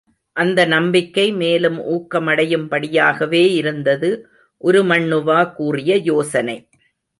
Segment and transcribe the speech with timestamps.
[0.35, 4.27] அந்த நம்பிக்கை மேலும் ஊக்கமடையும் படியாகவே இருந்தது,
[4.63, 6.57] உருமண்ணுவா கூறிய யோசனை.